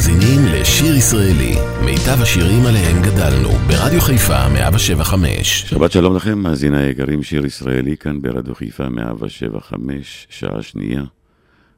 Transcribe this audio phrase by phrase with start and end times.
[0.00, 1.54] מאזינים לשיר ישראלי,
[1.84, 5.64] מיטב השירים עליהם גדלנו, ברדיו חיפה 175.
[5.66, 11.02] שבת שלום לכם, מאזיני היקרים, שיר ישראלי כאן ברדיו חיפה 175, שעה שנייה.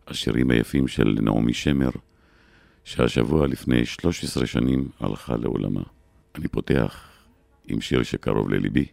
[0.09, 1.91] השירים היפים של נעמי שמר,
[2.85, 5.83] שהשבוע לפני 13 שנים הלכה לעולמה.
[6.35, 6.97] אני פותח
[7.69, 8.87] עם שיר שקרוב לליבי,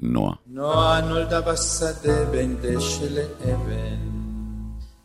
[0.00, 0.34] נועה.
[0.46, 4.16] נועה נולדה בשדה בין דשא לאבן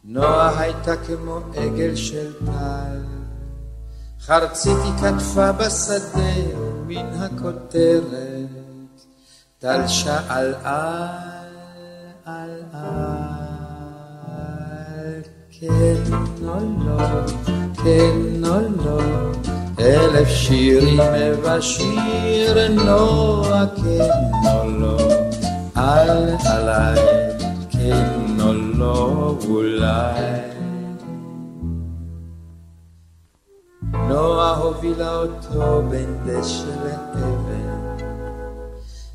[0.04, 3.20] נועה הייתה כמו עגל של טל,
[4.25, 6.34] חרצית היא כתפה בשדה
[6.88, 9.02] מן הכותרת,
[9.59, 11.13] טל שאל על,
[12.25, 13.61] על, על,
[15.52, 16.13] כן
[16.47, 17.25] או לא,
[17.84, 19.02] כן או לא,
[19.80, 24.09] אלף שירים ובשיר נועה כן
[24.45, 24.97] או לא,
[25.75, 26.99] על עליי,
[27.69, 30.60] כן או לא אולי.
[33.94, 38.06] נועה הובילה אותו בין דשא לאבן,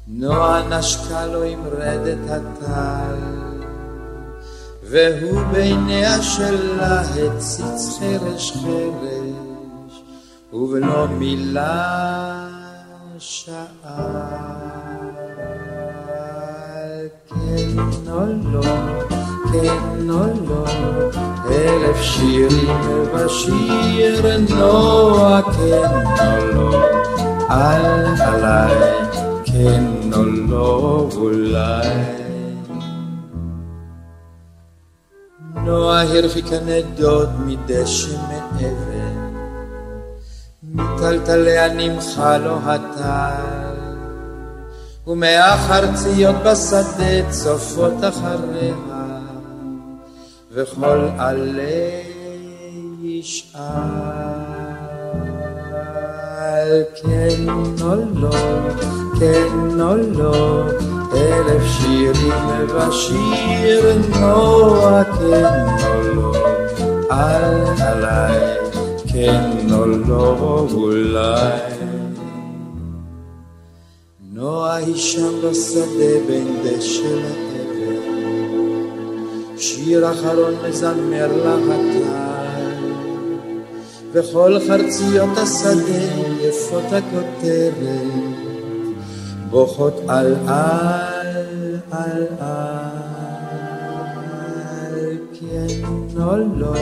[0.07, 3.17] נועה נשקה לו עם רדת הטל,
[4.83, 10.03] והוא בעיניה שלה הציץ חרש חרש,
[10.53, 12.49] ובלא מילה
[13.19, 13.77] שאל.
[17.29, 17.79] כן
[18.11, 18.21] או
[18.53, 19.16] לא
[19.63, 20.65] כן או לא,
[21.51, 26.85] אלף שירים ובשיר נועה כן או לא,
[27.51, 29.05] אל עליי
[29.45, 31.89] כן או לא אולי.
[35.55, 39.33] נועה הרחיקה נדוד מדשא מאבן,
[40.63, 43.77] מטלטליה נמחה לו הטל,
[45.07, 48.96] ומהחרציות בשדה צופות אחריה.
[50.57, 52.03] וכל עלי
[53.03, 53.61] ישאל
[57.03, 57.49] כן
[57.83, 58.31] או לא,
[59.19, 60.65] כן או לא,
[61.15, 66.33] אלף שירים ובשיר נועה כן או לא,
[67.11, 68.57] אל עליי
[69.13, 71.61] כן או לא אולי.
[74.33, 77.46] נועה היא שם בשדה בין דשא
[79.59, 82.87] שיר אחרון מזמר להטל,
[84.13, 86.05] וכל חרציות השדה
[86.41, 87.75] יפות הכותרת,
[89.51, 92.27] בוכות על על על.
[92.41, 92.77] על,
[95.33, 95.85] כן
[96.23, 96.75] או לא,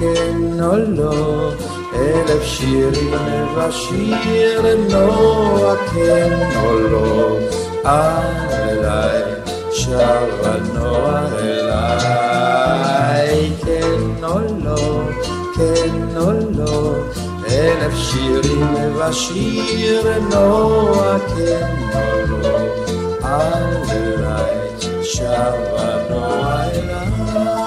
[0.00, 1.50] כן או לא,
[1.94, 3.14] אלף שירים
[3.56, 7.38] ושיר נועה, כן או לא,
[7.84, 9.35] אליי
[9.76, 12.70] שבה נועה אליי,
[13.64, 15.02] כן או לא,
[15.56, 16.94] כן או לא,
[17.50, 22.58] אלף שירים ושיר נועה, כן או לא,
[23.24, 24.56] אליי
[25.02, 27.65] שבה נועה אליי.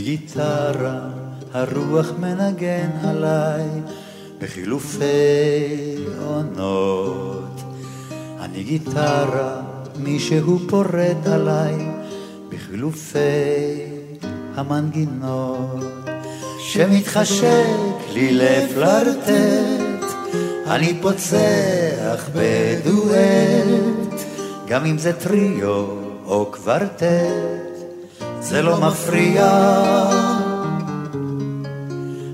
[0.00, 1.00] אני גיטרה,
[1.52, 3.64] הרוח מנגן עליי
[4.38, 5.04] בחילופי
[6.26, 7.60] עונות.
[8.40, 9.60] אני גיטרה,
[9.98, 11.74] מישהו פורט עליי
[12.48, 13.18] בחילופי
[14.54, 15.84] המנגינות.
[16.58, 20.04] שמתחשק לי לפלרטט,
[20.66, 24.20] אני פוצח בדואט,
[24.68, 25.86] גם אם זה טריו
[26.24, 27.59] או קוורטט.
[28.50, 29.46] זה לא מפריע.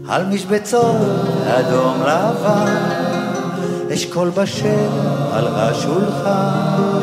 [0.09, 0.97] על משבצות
[1.47, 2.77] אדום לבן,
[3.95, 4.89] אשכול בשל
[5.33, 7.01] על השולחן,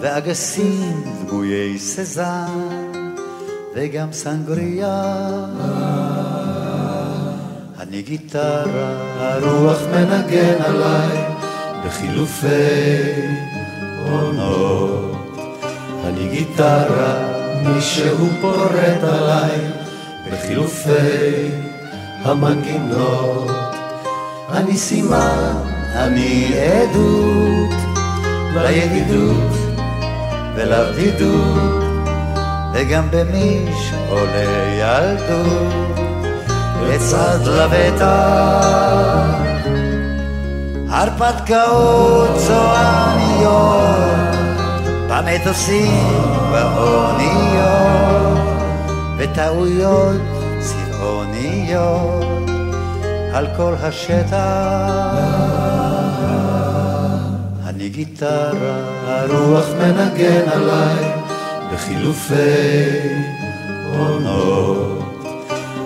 [0.00, 2.92] ואגסים דמויי סזן,
[3.74, 5.14] וגם סנגריה.
[7.80, 11.24] אני גיטרה, הרוח מנגן עליי,
[11.86, 12.48] בחילופי
[14.10, 15.12] עונות.
[16.04, 19.58] אני גיטרה, מישהו פורט עליי
[20.26, 21.50] בחילופי
[22.24, 23.50] המנגינות.
[24.52, 25.54] אני סימן,
[25.94, 27.74] אני עדות
[28.54, 29.52] לידידות
[30.54, 31.82] ולבדידות,
[32.74, 35.98] וגם במיש עולה ילדות
[36.82, 38.68] לצד לבטח.
[40.90, 44.17] הרפתקאות צועניות
[45.18, 46.04] במטוסים,
[46.52, 48.38] באוניות,
[49.18, 50.20] וטעויות,
[51.02, 52.24] אוניות
[53.32, 54.36] על כל השטח.
[57.66, 58.52] אני גיטרה,
[59.06, 61.12] הרוח מנגן עליי
[61.72, 62.34] בחילופי
[63.98, 65.24] עונות.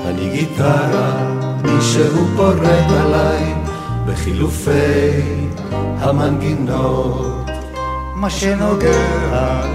[0.06, 1.32] אני גיטרה,
[1.62, 3.55] מישהו פורט עליי
[4.06, 5.23] בחילופי
[6.00, 7.41] המנגינות.
[8.22, 8.90] מה שנוגע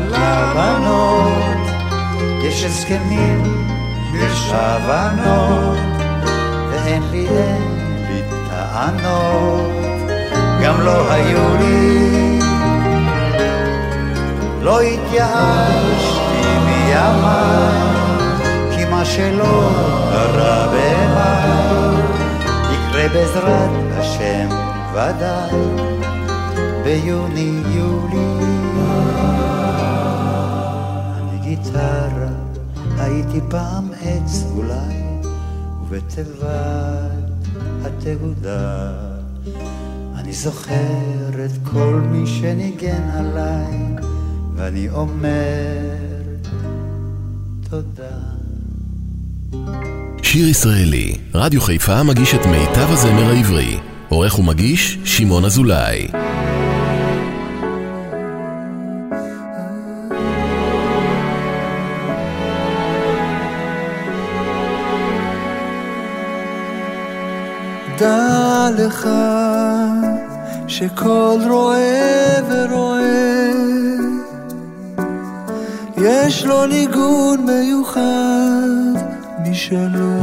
[0.09, 1.67] לבנות,
[2.43, 3.43] יש הסכמים,
[4.13, 5.77] יש הבנות,
[6.71, 7.61] ואין לי, אין
[8.09, 9.71] לי טענות.
[10.63, 12.39] גם לא היו לי.
[14.61, 17.81] לא התייאשתי מימיי,
[18.75, 19.69] כי מה שלא
[20.11, 22.01] קרה במאי,
[22.71, 24.49] יקרה בעזרת השם
[24.93, 25.86] ודאי,
[26.87, 28.17] ביוני-יולי.
[31.17, 32.29] אני גיטרה,
[32.97, 34.95] הייתי פעם עץ אולי,
[35.81, 36.47] ובתיבת
[37.85, 38.91] התהודה.
[40.15, 44.05] אני זוכר את כל מי שניגן עליי,
[44.55, 45.77] ואני אומר
[47.69, 48.17] תודה.
[50.21, 53.79] שיר ישראלי, רדיו חיפה מגיש את מיטב הזמר העברי.
[54.09, 56.07] עורך ומגיש, שמעון אזולאי.
[68.67, 69.09] דע לך
[70.67, 73.51] שכל רואה ורואה
[75.97, 78.01] יש לו ניגון מיוחד
[79.49, 80.21] משלו.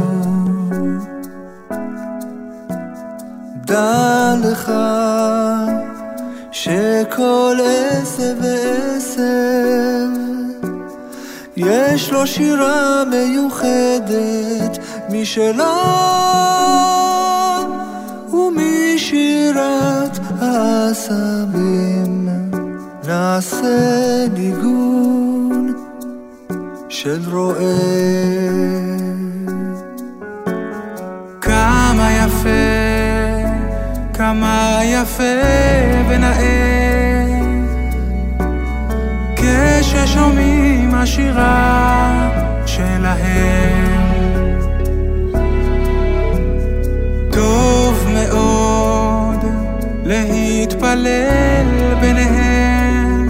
[3.65, 4.71] דע לך
[6.51, 9.25] שכל עשב ועשב
[11.57, 14.77] יש לו שירה מיוחדת
[15.09, 16.24] משלו
[19.45, 22.29] ומשירת העשבים
[23.07, 25.73] נעשה ניגון
[26.89, 27.55] של רועה.
[31.41, 32.49] כמה יפה,
[34.13, 35.23] כמה יפה
[36.09, 37.25] ונאה,
[39.35, 42.29] כששומעים השירה
[42.65, 43.94] שלהם.
[50.95, 53.27] להתפלל ביניהם.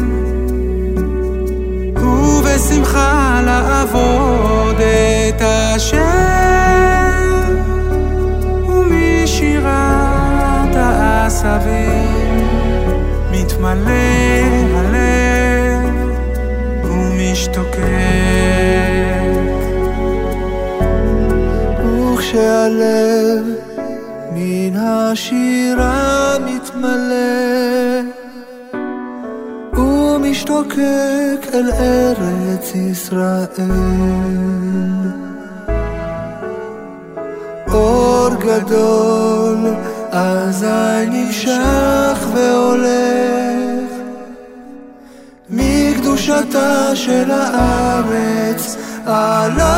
[1.98, 4.76] ובשמחה לעבוד
[5.30, 5.96] את השם.
[8.68, 9.66] ומשירת
[10.76, 12.48] העשבים
[13.32, 13.92] מתמלא
[14.76, 15.90] הלב
[16.84, 17.76] ומשתוקק.
[22.14, 23.46] וכשהלב
[24.32, 27.45] מן השירה מתמלא
[30.56, 33.48] ומשתוקק אל ארץ ישראל.
[37.68, 39.76] אור גדול
[40.12, 43.92] אזי נמשך והולך
[45.50, 49.76] מקדושתה של הארץ עליו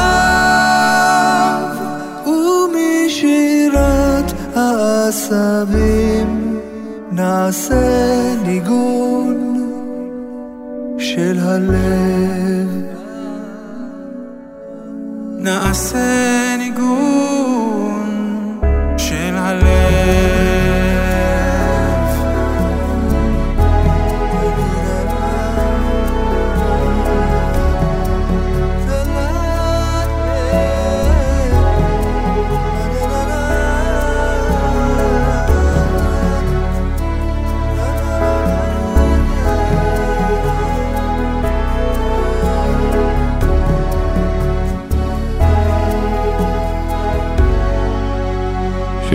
[2.26, 3.54] ומשירת
[4.56, 6.28] העשבים
[7.12, 9.27] נעשה ניגון
[11.18, 12.70] של הלב.
[15.38, 17.27] נעשה ניגון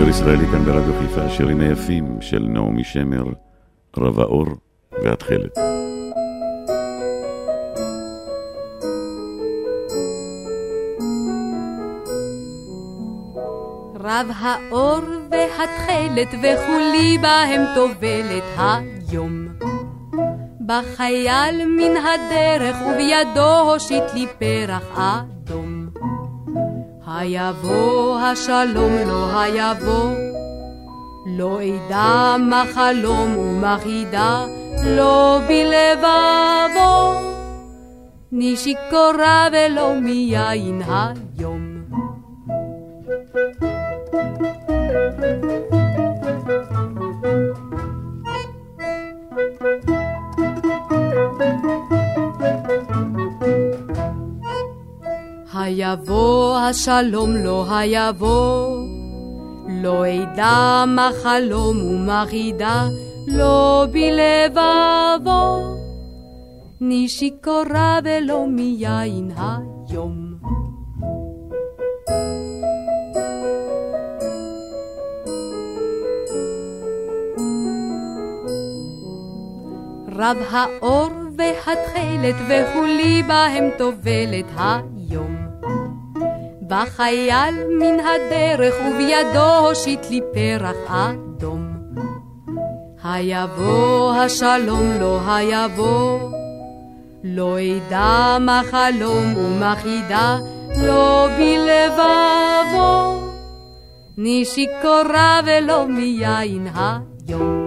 [0.03, 3.23] שיר ישראלי כאן ברדיו חיפה, השירים היפים של נעמי שמר,
[3.97, 4.45] רב האור
[4.91, 5.57] והתכלת.
[13.99, 14.99] רב האור
[15.31, 19.47] והתכלת וכולי בהם טובלת היום.
[20.65, 24.99] בחייל מן הדרך ובידו הושיט לי פרח.
[27.15, 30.13] היבוא השלום לא היבוא,
[31.25, 34.45] לא אדע מה חלום ומה חידה,
[34.85, 37.13] לא בלבבו,
[38.31, 41.73] נשיכורה ולא מיין היום.
[46.43, 46.92] thank you
[56.57, 58.77] השלום לא היבוא.
[59.69, 62.87] לא אדע מה חלום ומה חידה,
[63.27, 65.73] לא בלבבו.
[66.81, 70.33] ני שיכורה ולא מיין היום.
[80.15, 85.42] רב האור והתכלת וכולי בהם טובלת היום.
[86.73, 91.73] בא חייל מן הדרך ובידו הושיט לי פרח אדום.
[93.03, 96.19] היבוא השלום לא היבוא,
[97.23, 100.37] לא אדע מה חלום ומה חידה,
[100.81, 103.19] לא בלבבו.
[104.17, 107.63] ני שיכורה ולא מיין היום.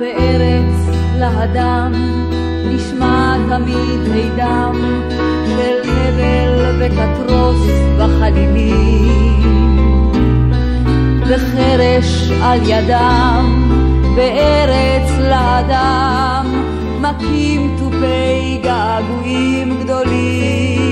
[0.00, 1.92] בארץ להדם
[3.48, 4.72] תמיד הידם
[5.46, 7.66] של הבל וקטרוס
[7.98, 9.44] בחלילים
[11.28, 13.70] וחרש על ידם
[14.16, 16.46] בארץ לאדם
[17.00, 20.84] מכים תופי געגועים גדולים.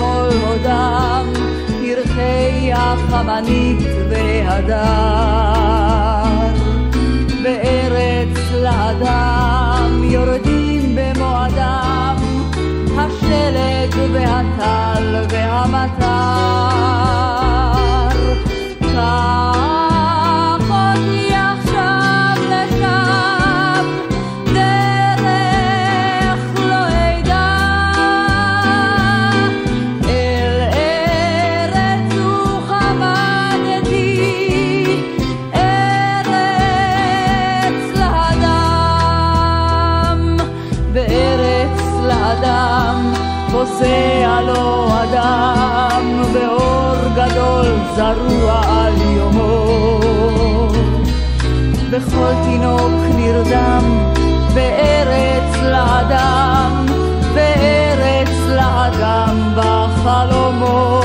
[0.00, 1.26] בכל הודם,
[1.80, 3.78] פרחי החמנית
[4.10, 4.80] והדר.
[7.42, 12.16] בארץ לאדם יורדים במועדם,
[12.98, 16.10] השלג והטל והמטר.
[43.52, 47.66] נוסע לו אדם באור גדול
[47.96, 50.00] זרוע על יומו.
[51.90, 54.10] בכל תינוק נרדם
[54.54, 56.86] בארץ לאדם,
[57.34, 60.99] בארץ לאדם בחלומות.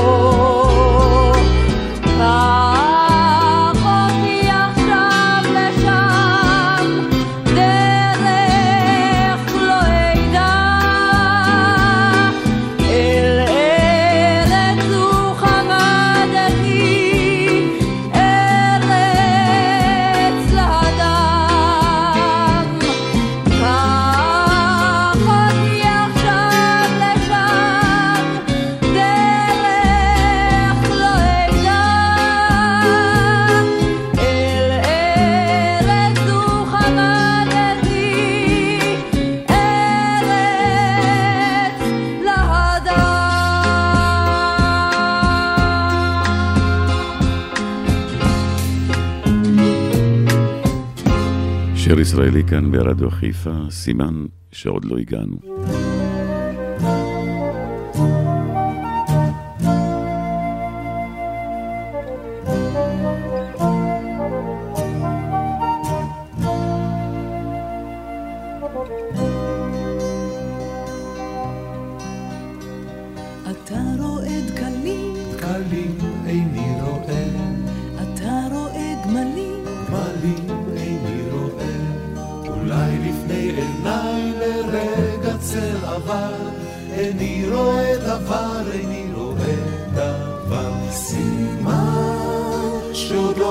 [52.16, 55.95] ישראלי כאן ברדיו חיפה, סימן שעוד לא הגענו.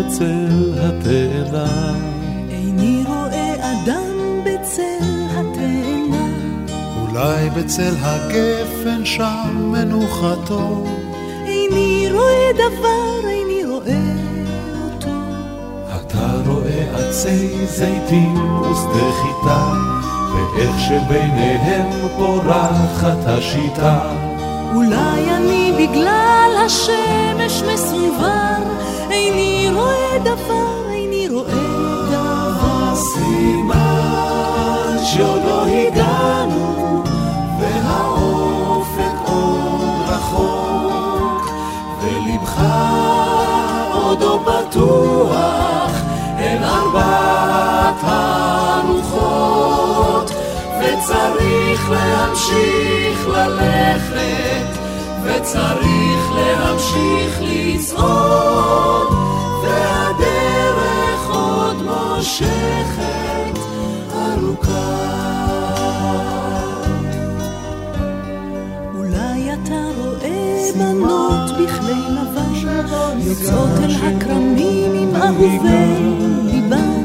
[0.00, 1.94] בצל התאנה.
[2.50, 6.26] איני רואה אדם בצל התאנה.
[7.00, 10.84] אולי בצל הגפן שם מנוחתו.
[11.46, 14.02] איני רואה דבר, איני רואה
[14.84, 15.10] אותו.
[15.96, 19.72] אתה רואה עצי זיתים ושדה חיטה,
[20.32, 24.00] ואיך שביניהם פורחת השיטה.
[24.74, 28.62] אולי אני בגלל השם השמש מסונבר,
[29.10, 31.44] איני רואה דבר, איני רואה
[32.10, 32.94] דבר.
[32.94, 37.02] סימן שעוד לא הגענו,
[37.60, 41.50] והאופק עוד רחוק,
[42.02, 42.62] ולבך
[43.92, 45.92] עוד לא פתוח
[46.38, 48.00] אל ארבעת
[48.82, 49.50] הרוחות,
[50.80, 54.79] וצריך להמשיך ללכת,
[55.24, 59.08] וצריך להמשיך לצעוד,
[59.62, 63.58] והדרך עוד מושכת
[64.14, 65.10] ארוכה.
[68.96, 72.40] אולי אתה רואה בנות בכלי לבן,
[73.18, 77.04] יוצאות אל הכרמים עם אהובי ליבן.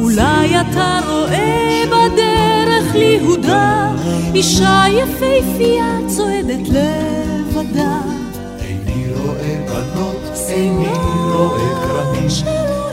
[0.00, 3.92] אולי אתה רואה בדרך ליהודה,
[4.34, 6.68] אישה יפהפייה צועדת
[7.72, 7.98] לבדה.
[8.60, 10.92] איני רואה בנות, איני
[11.34, 12.28] רואה כרמים,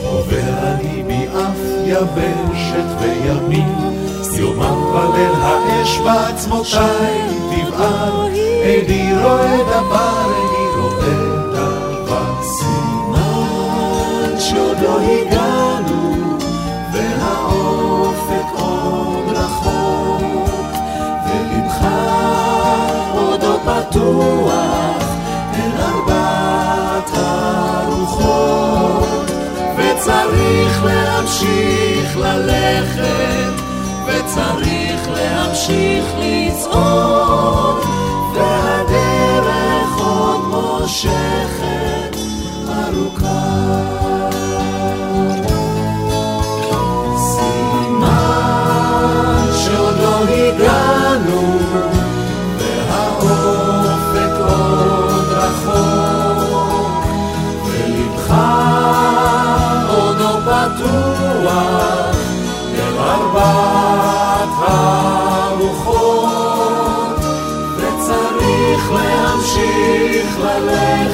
[0.04, 3.74] עובר אני מאף יבשת וימים,
[4.38, 7.20] יומם וליל האש בעצמותיי
[7.50, 8.26] תבער,
[8.62, 11.14] איני רואה דבר, איני רואה
[11.52, 12.42] דבר.
[12.42, 15.59] סימן שעוד לא הגענו,
[30.10, 33.62] וצריך להמשיך ללכת,
[34.06, 37.84] וצריך להמשיך לצעוד,
[38.34, 42.16] והדרך עוד מושכת
[42.68, 43.99] ארוכה.
[70.66, 71.09] להמשיך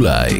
[0.00, 0.39] שמעון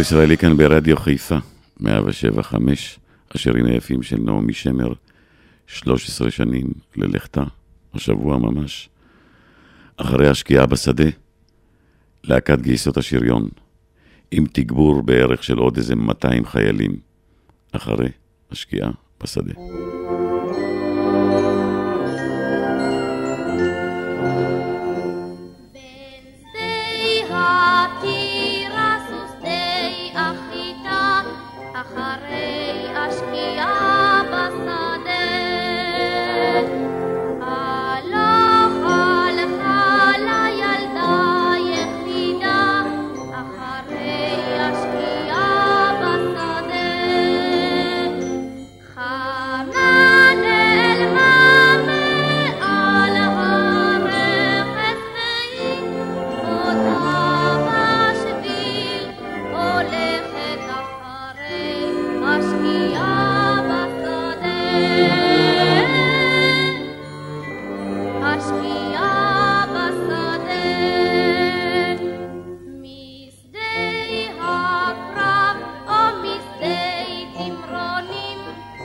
[0.00, 1.36] אזולאי ישראלי כאן ברדיו חיפה,
[1.80, 2.98] 175,
[3.30, 4.92] השירים היפים של נעמי שמר,
[5.66, 7.42] 13 שנים ללכתה,
[7.94, 8.88] השבוע ממש.
[9.96, 11.04] אחרי השקיעה בשדה,
[12.24, 13.48] להקת גייסות השריון,
[14.30, 16.96] עם תגבור בערך של עוד איזה 200 חיילים,
[17.72, 18.08] אחרי
[18.50, 18.90] השקיעה
[19.22, 19.52] בשדה.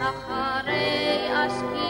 [0.09, 1.85] אחרי אשכי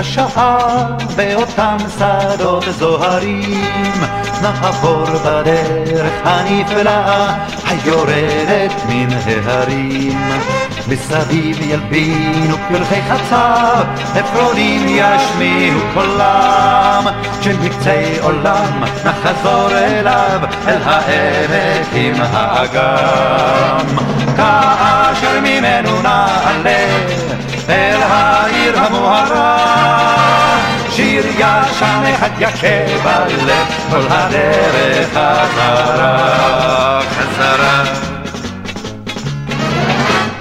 [0.00, 0.86] באותה שעה,
[1.16, 3.60] באותם שדות זוהרים,
[4.42, 7.34] נעבור בדרך הנפלאה
[7.66, 10.30] היורדת מן ההרים.
[10.88, 13.84] מסביב ילבינו פרחי חצב,
[14.14, 17.04] עפרונים ישמיעו קולם,
[17.40, 23.86] כשמקצה עולם נחזור אליו, אל העמק עם האגם.
[24.36, 27.39] כאשר ממנו נעלה
[27.70, 29.56] אל העיר המוארה,
[30.90, 37.82] שיר ישן אחד יכה בלב, כל הדרך חזרה, חזרה.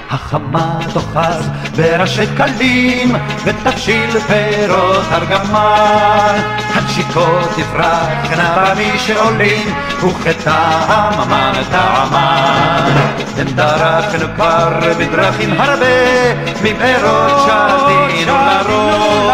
[0.10, 3.16] החמה תאחז בראשי קלים
[3.46, 6.36] ותבשיל פירות ארגמן.
[6.74, 12.92] הנשיקות תפרחנה במי שעולים וכטעם המן טעמן
[13.38, 19.32] הם דרכנו כבר בדרכים הרבה מבארות שתינו לרוב.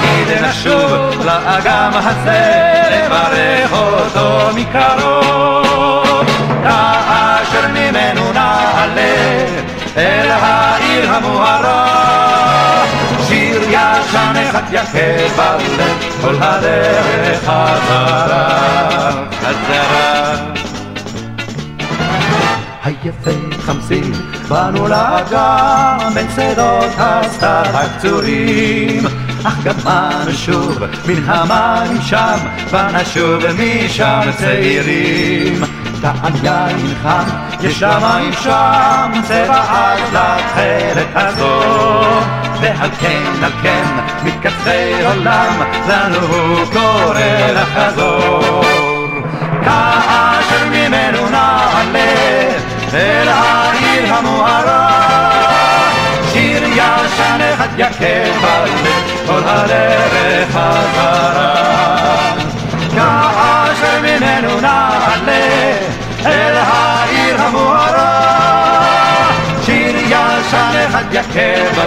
[0.00, 2.52] תמיד נשוב לאגם הזה
[2.90, 6.26] לברך אותו מקרוב
[9.98, 12.84] אל העיר המוארה.
[13.28, 20.34] שיר ישן אחד יכה בלב, כל הדרך חזרה, חזרה.
[22.84, 23.30] היפה
[23.60, 24.12] חמסים,
[24.48, 29.06] באנו לאגם בין שדות הסתר הקצורים.
[29.44, 32.38] אך גם אנו שוב מן המים שם,
[32.70, 35.62] ונשוב משם צעירים.
[36.00, 37.24] טען יין חם,
[37.60, 41.60] יש למים שם, צבע עד לתכלת הזו.
[42.60, 43.84] ועל כן, על כן,
[44.24, 47.20] מקצה עולם, לנו הוא קורא
[47.54, 48.62] לחזור.
[49.64, 52.48] כאשר ממנו נעלה,
[52.94, 55.40] אל העיר המוארה,
[56.32, 58.86] שיר ישן אחד יכה בלב,
[59.26, 61.78] כל הדרך חזרה.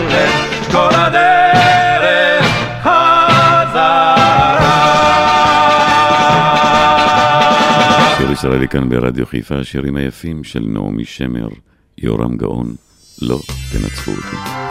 [0.08, 0.32] בלב,
[0.72, 2.46] כל הדרך
[2.82, 4.16] חזרה.
[8.18, 11.48] שיר ישראלי כאן ברדיו חיפה, השירים היפים של נעמי שמר,
[11.98, 12.76] יורם גאון,
[13.22, 13.40] לא
[13.72, 14.71] תנצחו אותי.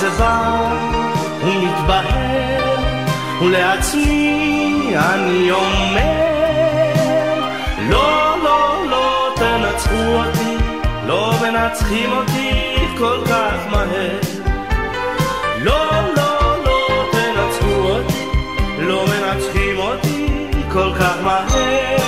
[0.00, 0.70] זה בא
[1.44, 2.76] ומתבהר,
[3.42, 7.44] ולעצמי אני אומר,
[7.90, 10.56] לא, לא, לא תנצחו אותי,
[11.06, 14.20] לא מנצחים אותי כל כך מהר.
[15.62, 18.24] לא, לא, לא תנצחו אותי,
[18.78, 20.26] לא מנצחים אותי
[20.72, 22.05] כל כך מהר.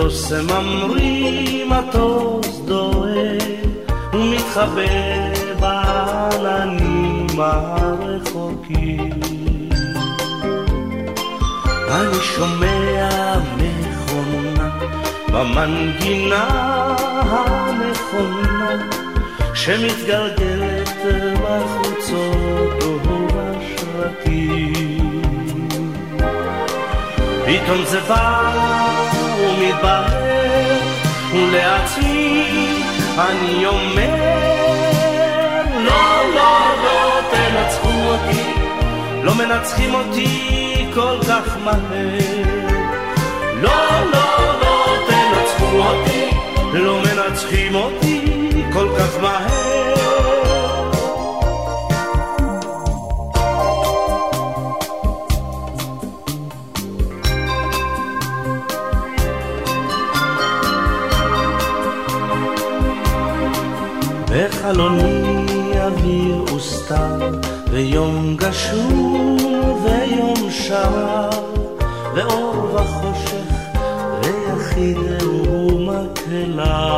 [0.00, 3.38] מטוס ממריא, מטוס דוהה
[4.12, 4.82] ומתחבא
[5.60, 9.10] בעננים הרחוקים.
[11.90, 13.08] אני שומע
[13.56, 14.70] מכונה
[15.32, 16.48] במנגינה
[17.30, 18.76] הנכונה
[19.54, 20.96] שמתגלגלת
[21.42, 24.30] בחוצות ובשרקים.
[27.46, 30.78] פתאום זה בא ומתברר,
[31.32, 32.82] ולעצמי
[33.18, 34.40] אני אומר,
[35.84, 38.52] לא, לא, לא תנצחו אותי,
[39.22, 42.18] לא מנצחים אותי כל כך מהר.
[43.62, 43.70] לא,
[44.12, 46.30] לא, לא תנצחו אותי,
[46.72, 48.20] לא מנצחים אותי
[48.72, 50.09] כל כך מהר.
[64.70, 65.46] בחלוני
[65.80, 67.38] אוויר וסתר,
[67.70, 69.36] ויום גשור
[69.84, 71.28] ויום שר,
[72.14, 73.78] ואור וחושך,
[74.22, 76.92] ויחיד ומקהלה.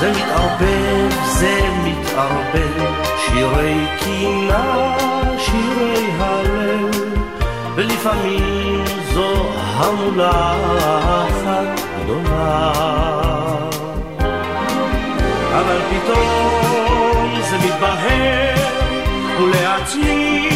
[0.00, 2.92] זה מתערבב, זה מתערבב,
[3.26, 4.96] שירי קינה,
[5.38, 6.96] שירי הלב,
[7.74, 9.32] ולפעמים זו
[9.76, 10.54] המולה
[11.26, 13.27] אחת גדולה.
[15.52, 18.54] אבל פתאום זה מתבהר,
[19.40, 20.48] ולעצמי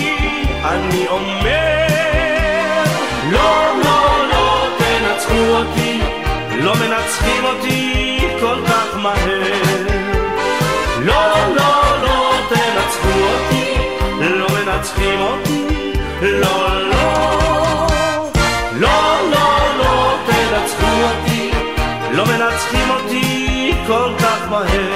[0.65, 2.85] אני אומר,
[3.31, 6.01] לא, לא, לא תנצחו אותי,
[6.55, 9.87] לא מנצחים אותי כל כך מהר.
[10.99, 11.25] לא,
[11.57, 13.75] לא, לא תנצחו אותי,
[14.21, 16.93] לא מנצחים אותי, לא, לא.
[18.73, 21.51] לא, לא, לא תנצחו אותי,
[22.13, 24.22] לא מנצחים אותי כל כך
[24.53, 24.91] מהר.
[24.91, 24.92] לא,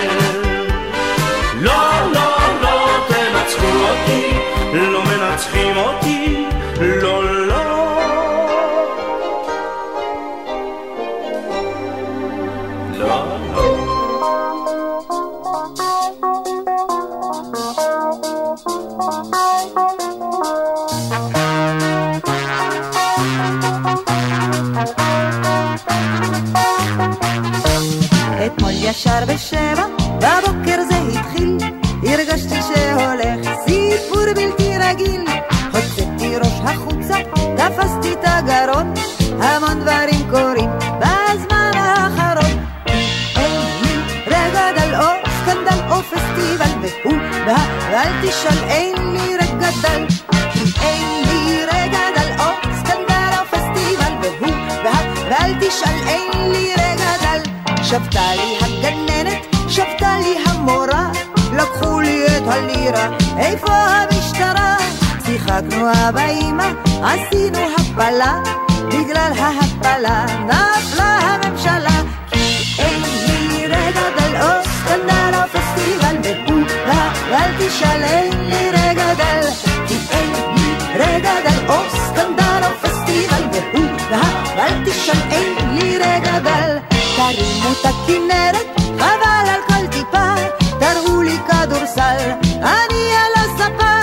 [87.36, 90.34] תרימו את הכנרת, חבל על כל טיפה,
[90.80, 92.30] תראו לי כדורסל,
[92.62, 93.96] אני על הספה.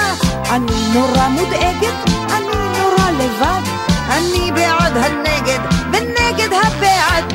[0.55, 3.61] אני נורא מודאגת, אני נורא לבד,
[4.09, 5.59] אני בעד הנגד,
[5.93, 7.33] ונגד הבעד.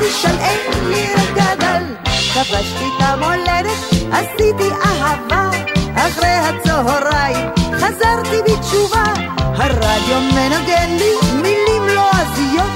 [0.00, 1.23] תשאל, אין לי.
[2.34, 3.78] כבשתי את המולדת,
[4.12, 5.50] עשיתי אהבה,
[5.94, 9.04] אחרי הצהריים חזרתי בתשובה.
[9.38, 11.12] הרדיו מנגן לי
[11.42, 12.72] מילים לועזיות,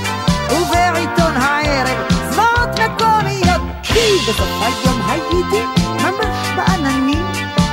[0.50, 1.98] ובעיתון הערב
[2.30, 3.62] זוועות מקומיות.
[3.82, 5.62] כי בסוף היום הייתי
[6.02, 7.26] ממש בעננים,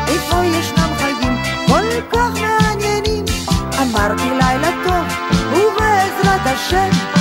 [0.08, 3.26] איפה ישנם חיים כל כך מעניינים.
[3.82, 5.06] אמרתי לילה טוב,
[5.52, 7.15] ובעזרת השם,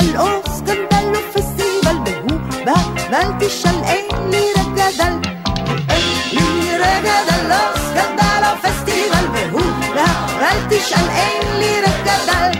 [0.00, 2.74] רגע דל או סקנדל או פסטיבל, והוא בא,
[3.10, 5.30] ואל תשאל, אין לי רגע דל.
[5.88, 12.16] אין לי רגע דל או סקנדל או פסטיבל, והוא בא, ואל תשאל, אין לי רגע
[12.26, 12.50] דל.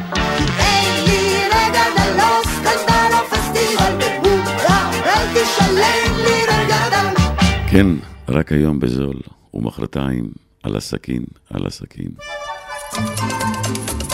[0.59, 6.89] אין לי רגע דל או סקנדל או פסטיבל, והוא בא, ואל תשאל, אין לי רגע
[6.91, 7.15] דל.
[7.71, 7.87] כן,
[8.29, 9.21] רק היום בזול,
[9.55, 10.31] ומחרתיים
[10.63, 12.11] על הסכין, על הסכין.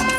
[0.09, 0.16] איך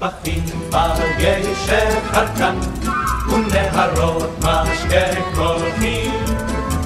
[0.00, 2.56] נשפכים בגשר חרקן,
[3.28, 6.24] ונהרות משקה קולחים,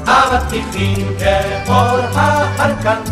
[0.06, 3.02] אבטיחים כאור החרקן,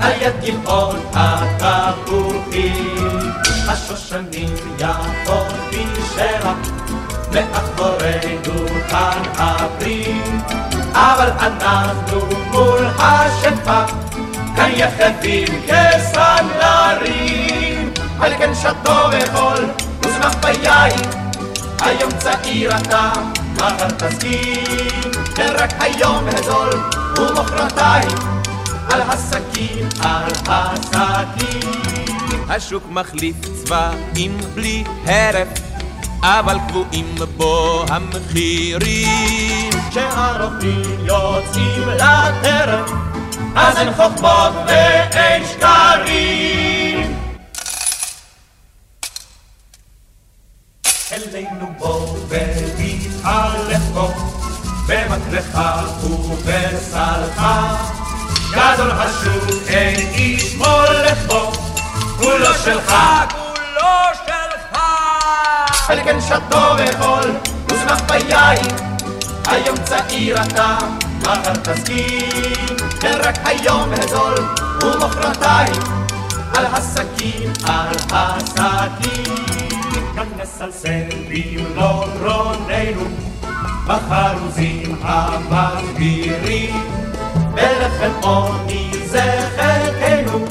[0.00, 3.30] על יד גבעות התפוחים.
[3.68, 6.58] השושנים יפות בשרח,
[7.32, 10.40] מאחורי דוכן הפרים,
[10.92, 12.20] אבל אנחנו
[12.50, 13.84] מול השפע,
[14.56, 17.69] כאן יחדים כסנדלרים.
[18.20, 19.64] על כן שתו וחול,
[20.02, 21.00] וזמן ביין,
[21.80, 23.12] היום צעיר אתה,
[23.54, 26.70] מחר תסכים, כן רק היום הזול,
[27.18, 28.18] ומחרתיים,
[28.90, 31.70] על הסכין, על הסכין.
[32.48, 35.48] השוק מחליף צבעים בלי הרף,
[36.22, 39.70] אבל קבועים בו המחירים.
[39.90, 42.90] כשהרופאים יוצאים לטרף,
[43.56, 46.79] אז אין חוכמות ואין שקרים.
[51.82, 54.08] אלינו בוא והתהלך בו,
[54.86, 55.58] במקלך
[56.04, 57.42] ובסלך.
[58.50, 61.52] גדול השוק אין איש מולך בו,
[62.16, 62.94] כולו שלך,
[63.30, 63.90] כולו
[64.26, 64.80] שלך.
[65.72, 67.30] חלקן שתו וחול,
[67.68, 68.66] וזנח ביין,
[69.46, 70.78] היום צעיר אתה,
[71.20, 74.34] מחר תסכים, כן רק היום הזול,
[74.82, 75.82] ומחרתיים,
[76.54, 79.59] על הסכין, על הסכין.
[80.20, 83.04] כאן מסלסלים לא רוננו,
[83.86, 86.74] בחרוזים המסבירים,
[87.54, 90.44] בלחם עוני זה חלקנו,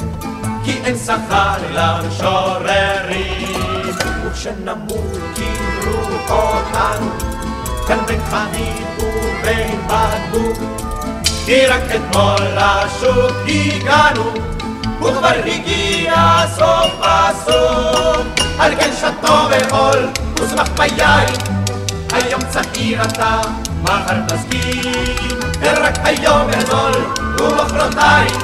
[0.65, 3.49] כי אין שכר למשוררים.
[4.26, 5.99] וכשנמות קיבלו
[6.30, 7.11] אותנו,
[7.88, 10.57] כאן בין חנית ובין בקבוק,
[11.45, 14.32] כי רק אתמול לשוק הגענו,
[15.01, 18.49] וכבר הגיע סוף הסוף.
[18.60, 21.34] על כן שתו ועול, ושמח ביין,
[22.12, 23.41] היום צעיר אתה,
[23.84, 24.93] מחר תסכים,
[25.62, 26.91] רק היום גדול,
[27.39, 28.38] ומחרתיים,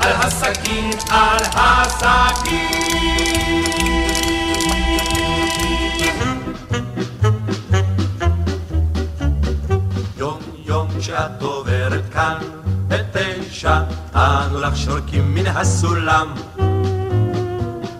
[0.00, 2.66] על הסכין, על הסכין.
[10.18, 12.38] יום יום כשאת עוברת כאן,
[12.88, 13.78] בתשע,
[14.14, 16.34] אנו לך שורקים מן הסולם.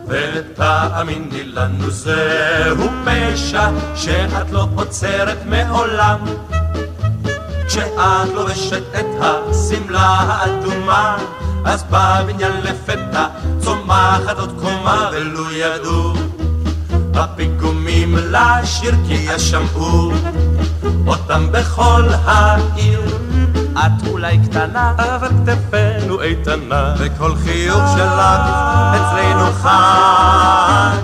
[0.08, 6.18] ותאמיני לנו זהו פשע שאת לא עוצרת מעולם.
[7.66, 11.16] כשאת לובשת את השמלה האדומה
[11.64, 13.26] אז בבניין לפתע
[13.60, 16.12] צומחת עוד קומה ולו ידעו.
[17.14, 20.12] הפיגומים לשיר כי ישמעו
[21.06, 23.25] אותם בכל העיר
[23.76, 28.20] את אולי קטנה, אבל כתפינו איתנה, וכל חיוך שלך
[28.96, 30.96] אצלנו חג.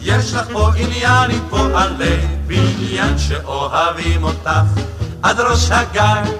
[0.00, 4.50] יש לך פה עניין עם פועלי בניין שאוהבים אותך
[5.22, 6.30] עד ראש הגג.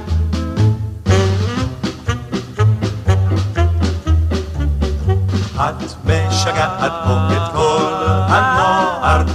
[5.57, 7.95] את משגעת פה את כל
[8.29, 9.29] הנוער, את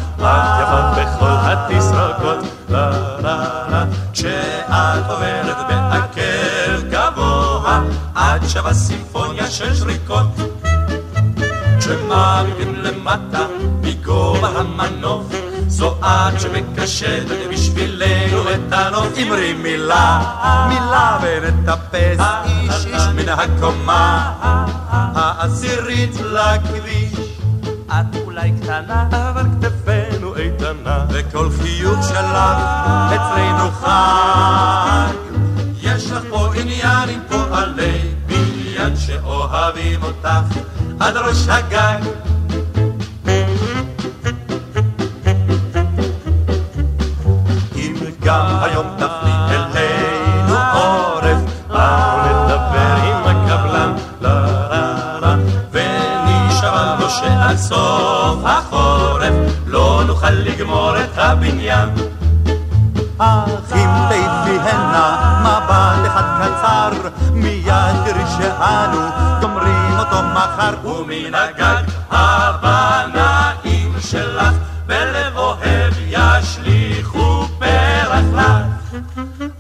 [0.61, 2.12] יפה בכל התסרוקות,
[8.47, 10.27] שווה סימפוניה של שריקות.
[11.79, 13.45] כשמעמידים למטה
[13.81, 15.25] מגובה המנוף,
[15.67, 19.17] זו את שמקשטת בשבילנו את הנוף.
[19.17, 20.21] אמרי מילה,
[20.69, 24.33] מילה ונטפס איש איש מן הקומה
[25.15, 27.13] העשירית לכביש.
[27.87, 32.57] את אולי קטנה, אבל כתפינו איתנה, וכל חיוך שלך
[33.15, 35.13] אצלנו חג.
[35.81, 37.32] יש לך פה עניין עם פועלי
[38.83, 40.57] בניין שאוהבים אותך
[40.99, 41.99] עד ראש הגג.
[47.75, 48.87] אם גם היום
[58.45, 59.33] החורף
[59.65, 61.89] לא נוכל לגמור את הבניין.
[63.17, 63.89] אך אם
[64.61, 68.99] הנה מבט אחד קצר, מיד תראי שאנו
[69.41, 70.87] גומרים אותו מחר.
[70.87, 74.53] ומן הגג הבנאים שלך
[74.85, 78.93] בלב אוהב ישליכו פרח לך.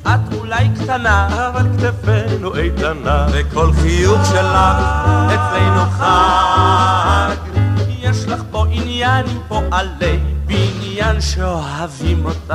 [0.03, 4.77] את אולי קטנה, אבל כתפינו איתנה, וכל חיוך שלך
[5.27, 7.35] אצלנו חג.
[7.89, 12.53] יש לך פה עניין עם פועלי בניין שאוהבים אותך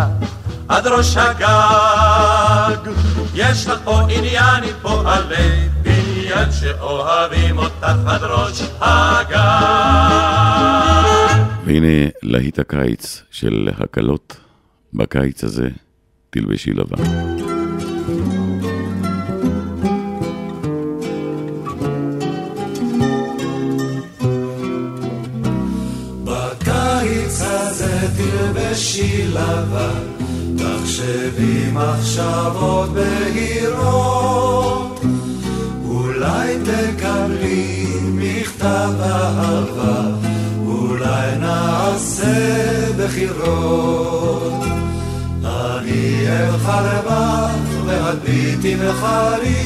[0.69, 2.91] עד ראש הגג.
[3.35, 9.39] יש לך פה עניין עם פועלי בניין שאוהבים אותך עד ראש הגג.
[11.65, 14.37] והנה להיט הקיץ של הקלות,
[14.95, 15.69] בקיץ הזה
[16.31, 17.03] תלבשי לבן.
[26.25, 30.18] בקיץ הזה תלבשי לבן,
[30.59, 35.01] תחשבי מחשבות בהירות,
[35.85, 40.03] אולי תקבלי מכתב אהבה,
[40.67, 42.35] אולי נעשה
[42.99, 44.53] בחירות.
[45.45, 47.51] אני אבחר בך
[47.87, 49.65] והביטי בחרי,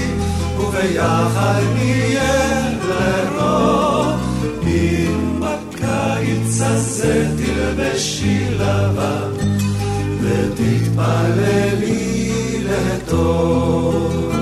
[0.58, 4.20] וביחד נהיה לרוב.
[4.66, 9.61] אם בקיץ הזה תלבשי לבן,
[10.22, 12.12] ותתפללי
[12.64, 14.32] לטוב.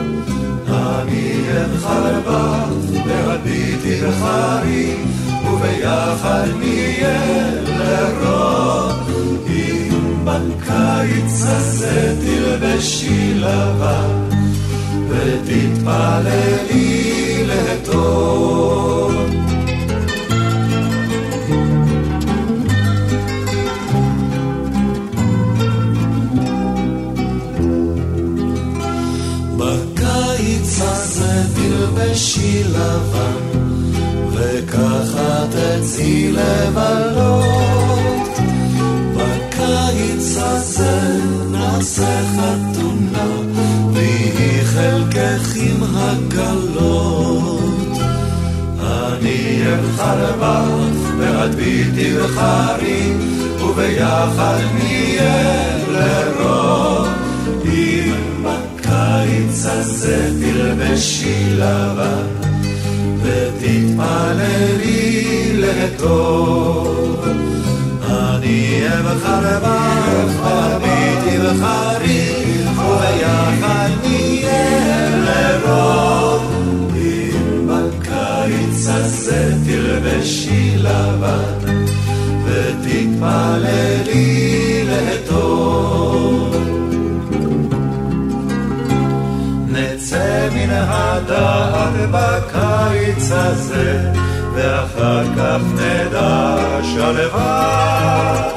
[0.69, 1.31] אני
[1.75, 1.87] בך
[3.07, 4.95] והביטי בחרי,
[5.45, 8.93] וביחד נהיה לרוב.
[9.49, 14.29] אם בקיץ הזה תלבשי לבן,
[15.09, 16.80] ותתפללי
[32.65, 33.61] לבן,
[34.33, 37.41] וככה תצאי לבלות.
[39.17, 41.19] בקיץ הזה
[41.51, 43.27] נעשה חתונה,
[43.93, 47.61] ויהי חלקך עם הקלות.
[48.83, 53.13] אני אבחר בך, ואת ביתי בחרי,
[53.65, 57.09] וביחד נהיה לרוב.
[57.65, 62.50] אם בקיץ הזה תלבשי לבן,
[63.23, 65.11] ותתפללי
[65.55, 67.25] לטוב.
[68.05, 72.31] אני אבחר בך, וביתי בחרי,
[72.77, 76.43] וביחד נהיה לרוב.
[76.97, 81.85] אם בקיץ הזה תלבשי לבן,
[82.45, 83.85] ותתפללי
[84.85, 85.90] לטוב.
[90.81, 94.13] נצא מן הדעת בקיץ הזה,
[94.55, 98.53] ואחר כך נדע שלווה.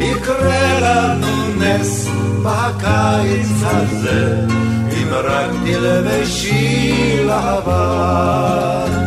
[0.00, 2.08] יקרה לנו נס
[2.42, 4.46] בקיץ הזה,
[4.92, 9.06] אם רק תלבשי לבן.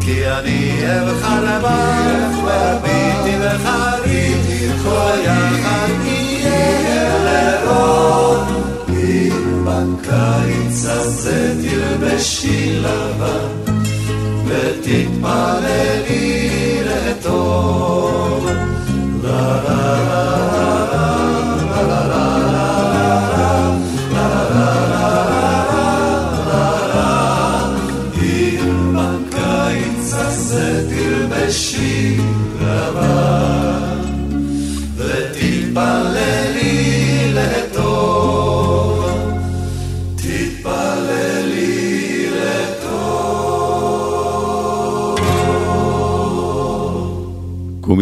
[0.00, 8.63] כי אני אבחר בך, והביטי וחריתי, כל יחד נהיה לרוב.
[10.06, 13.72] בקיץ הזה תלבשי לבן,
[14.46, 16.43] ותתפללי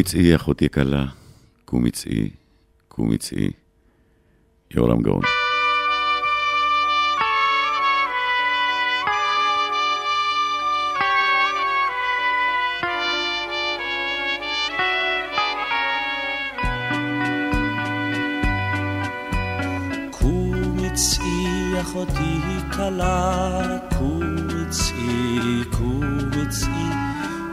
[0.03, 1.07] קומי צאי, אחותי כלה,
[1.65, 2.31] קומי צאי,
[2.89, 3.51] קומי צאי.
[4.71, 5.42] יורם גאון.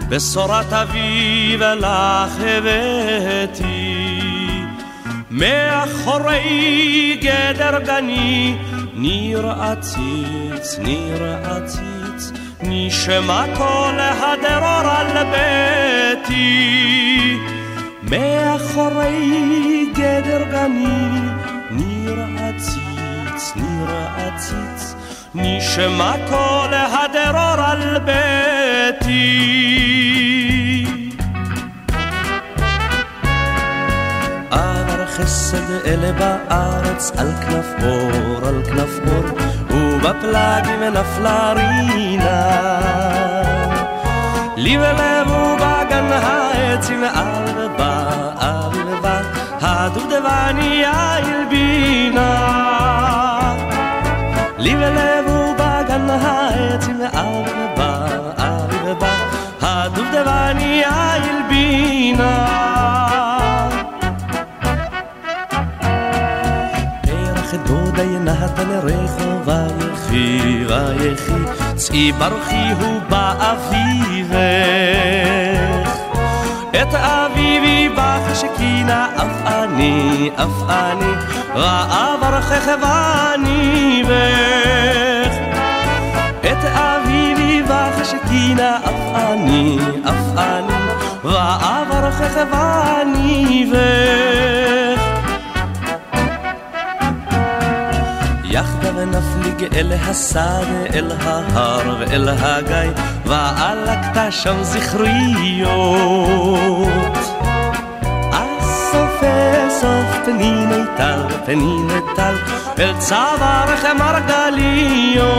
[0.09, 3.95] בשורת אביב לך הבאתי.
[5.31, 8.55] מאחורי גדר גני,
[8.93, 12.31] ניר עציץ, ניר עציץ,
[12.63, 16.59] נשמע קול הדרור על ביתי.
[18.01, 21.19] מאחורי גדר גני,
[21.71, 24.95] ניר עציץ, ניר עציץ,
[25.35, 29.88] נשמע קול הדרור על ביתי.
[35.29, 39.25] חסד אלה בארץ על כנף אור, על כנף אור,
[39.69, 42.79] ובפלגים נפלה רינה.
[44.57, 48.09] לי ולב ובגן העצים על ובא,
[48.39, 49.21] על ובא,
[49.61, 52.35] הדובדבניה הלבינה.
[54.57, 58.07] לי ולב ובגן העצים על ובא,
[58.37, 59.13] על ובא,
[59.61, 62.68] הדובדבניה הלבינה.
[68.59, 74.39] ינתן רחובה יחי ויחי צאי ברוכי הוא באביבך
[76.81, 81.11] את אביבי בך שכינה אף אני אף אני
[81.55, 85.33] ראה ברכך ואני בך
[86.41, 90.73] את אביבי בך שכינה אף אני אף אני
[91.23, 94.98] ראה ברכך ואני בך
[98.51, 100.59] נסיג אל השדה,
[100.93, 102.91] אל ההר ואל הגיא,
[103.25, 105.67] ועלקת שם זכריות.
[108.31, 109.23] אסוף
[110.25, 112.35] פניני טל, פניני טל,
[112.79, 115.33] אל צווארך מרגליות.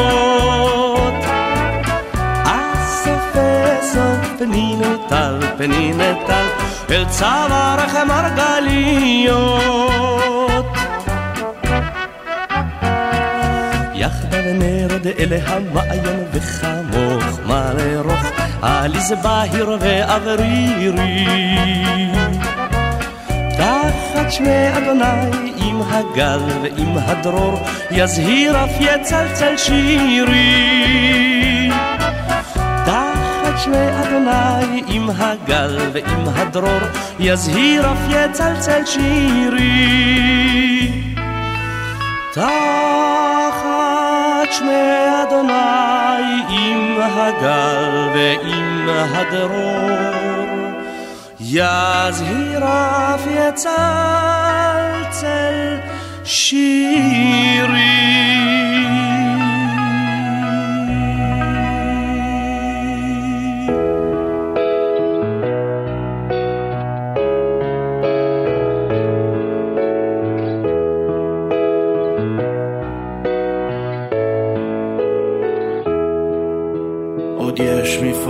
[2.45, 3.37] אסוף
[3.81, 6.47] אסוף פניני טל, פניני טל,
[6.91, 9.71] אל צווארך מרגליות.
[14.31, 18.27] יחדיו נרד אל המעיין וחמוך מלרוך,
[18.63, 21.27] עליז בהיר ואוורירי.
[23.57, 27.61] תחת שמי אדוני עם הגל ועם הדרור,
[27.91, 30.51] יזהיר אף יצלצל שירי.
[32.85, 36.81] תחת שמי אדוני עם הגל ועם הדרור,
[37.19, 39.91] יזהיר אף יצלצל שירי.
[42.33, 43.20] תחת
[44.51, 50.49] שמי אדוני עם הגל ועם הדרור,
[51.41, 54.21] יזהיר אף יצלצל
[56.25, 57.81] שירי.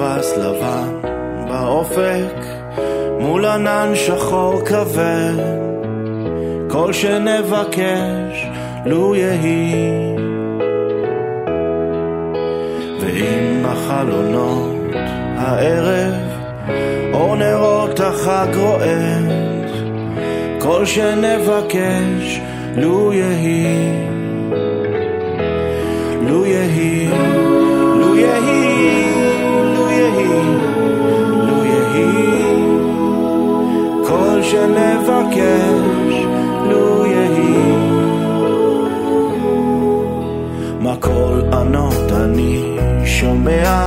[0.01, 1.01] מפרש לבן
[1.49, 2.35] באופק
[3.21, 5.35] מול ענן שחור כבד.
[6.69, 8.47] כל שנבקש
[8.87, 10.17] לו יהי.
[13.01, 14.95] ואם החלונות
[15.37, 16.15] הערב
[17.13, 19.71] אור נרות החג רועד.
[20.59, 22.41] כל שנבקש
[22.77, 24.07] לו יהי.
[26.29, 27.09] לו יהי
[28.01, 28.70] לו יהי
[34.51, 36.15] שנבקש
[36.71, 37.55] לו יהי.
[40.81, 43.87] מה קול ענות אני שומע?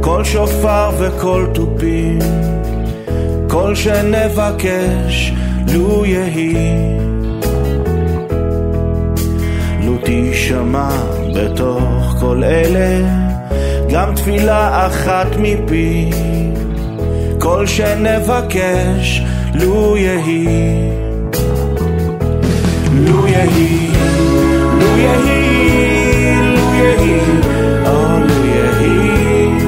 [0.00, 2.18] קול שופר וקול תופים.
[3.48, 5.32] כל שנבקש
[5.74, 6.54] לו יהי.
[9.84, 10.88] לו תשמע
[11.34, 13.08] בתוך כל אלה
[13.90, 16.10] גם תפילה אחת מפי,
[17.38, 19.22] כל שנבקש,
[19.54, 20.46] לו יהי.
[22.92, 23.90] לו יהי,
[24.80, 27.20] לו יהי, לו יהי,
[27.86, 29.58] או לו יהי.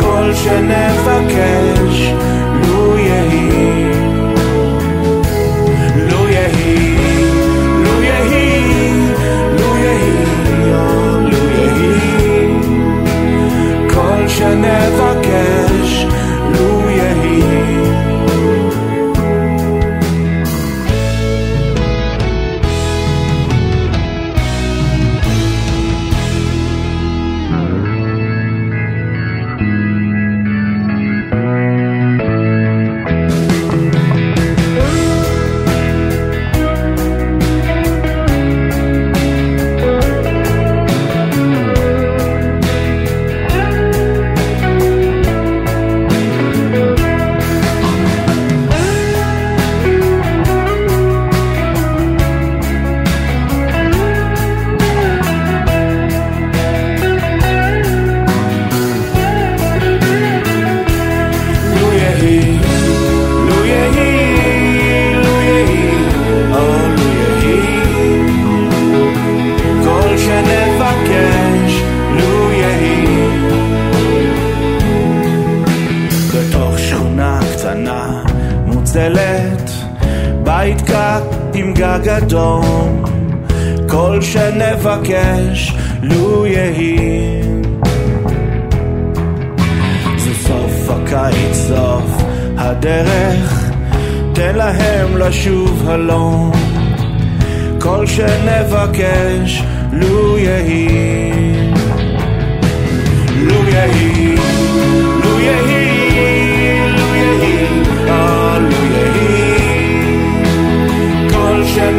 [0.00, 2.12] כל שנבקש,
[2.68, 3.80] לו יהי.
[6.10, 6.30] לו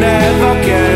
[0.01, 0.90] כל שנבקש,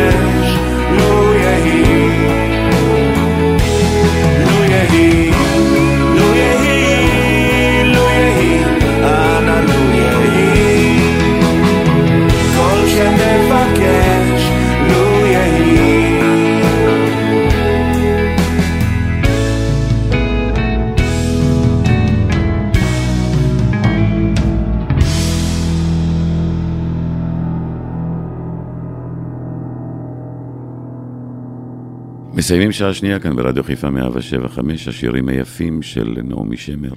[32.45, 36.93] מסיימים שעה שנייה כאן ברדיו חיפה 175, השירים היפים של נעמי שמר.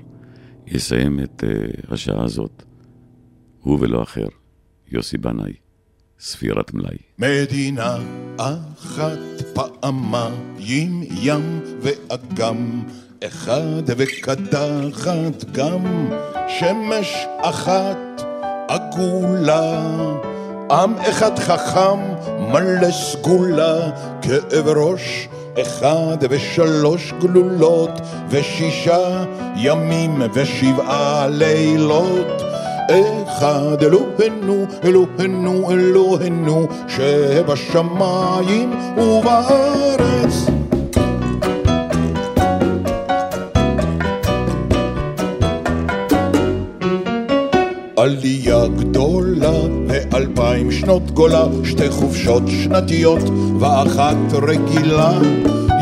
[0.67, 2.63] יסיים את uh, השעה הזאת,
[3.61, 4.27] הוא ולא אחר,
[4.91, 5.53] יוסי בנאי,
[6.21, 6.97] ספירת מלאי.
[7.19, 7.97] מדינה
[8.37, 9.19] אחת
[9.55, 12.83] פעמיים ים ואגם,
[13.25, 16.11] אחד וקדחת גם,
[16.49, 18.23] שמש אחת
[18.69, 19.83] עגולה.
[20.71, 22.01] עם אחד חכם,
[22.53, 23.91] מלא סגולה,
[24.23, 25.29] כאב ראש
[25.63, 27.91] אחד ושלוש גלולות,
[28.31, 29.25] ושישה
[29.57, 32.43] ימים ושבעה לילות.
[32.89, 40.47] אחד אלוהינו, אלוהינו, אלוהינו, שבשמיים ובארץ.
[47.97, 49.53] עלייה גדולה
[49.89, 53.23] ואלפיים שנות גולה, שתי חופשות שנתיות
[53.61, 55.13] ואחת רגילה.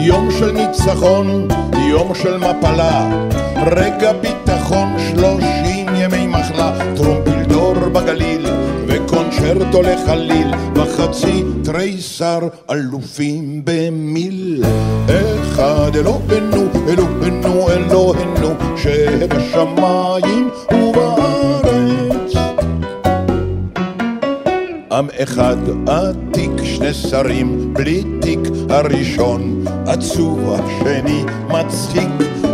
[0.01, 1.49] יום של ניצחון,
[1.91, 3.27] יום של מפלה,
[3.67, 8.47] רגע ביטחון, שלושים ימי מחלה, טרומפילדור בגליל
[8.87, 12.39] וקונצ'רטו לחליל, וחצי תריסר
[12.71, 14.65] אלופים במיל.
[15.43, 21.16] אחד אלוהינו, אלוהינו, אלוהינו, שבשמיים ובארץ.
[24.97, 28.39] עם אחד עתיק, שני שרים בלי תיק,
[28.71, 32.09] הראשון עצוב, השני מצחיק.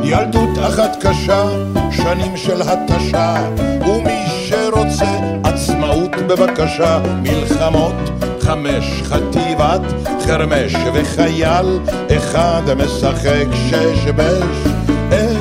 [0.05, 1.45] ילדות אחת קשה,
[1.91, 3.35] שנים של התשה,
[3.81, 7.95] ומי שרוצה עצמאות בבקשה, מלחמות
[8.41, 9.81] חמש, חטיבת
[10.27, 11.79] חרמש וחייל
[12.17, 14.73] אחד משחק שש בש.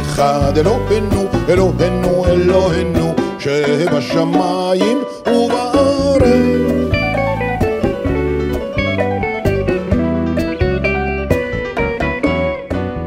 [0.02, 4.98] אחד אלוהינו, אלוהינו, אלוהינו, שבשמיים
[5.28, 6.61] ובארץ.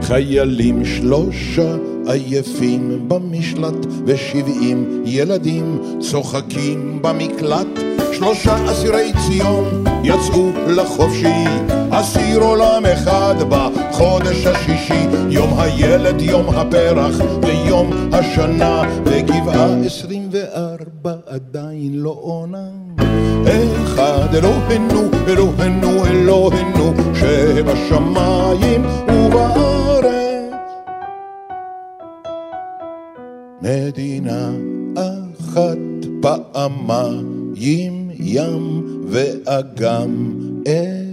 [0.07, 1.77] חיילים שלושה
[2.07, 7.67] עייפים במשלט, ושבעים ילדים צוחקים במקלט.
[8.13, 11.45] שלושה אסירי ציון יצאו לחופשי,
[11.91, 21.93] אסיר עולם אחד בחודש השישי, יום הילד, יום הפרח ויום השנה, וגבעה עשרים וארבע עדיין
[21.95, 22.74] לא עונה.
[23.47, 30.55] אחד אלוהינו, אלוהינו, אלוהינו, שבשמיים ובארץ.
[33.63, 34.51] מדינה
[34.97, 35.79] אחת
[36.23, 40.35] פעמיים ים ואגם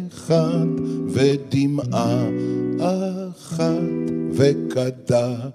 [0.07, 0.67] אחד
[1.07, 2.25] ודמעה
[2.79, 5.51] אחת וקדחת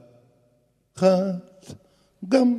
[2.29, 2.55] גם